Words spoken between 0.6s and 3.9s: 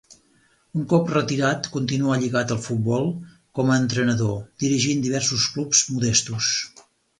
Un cop retirat continuà lligat al futbol com a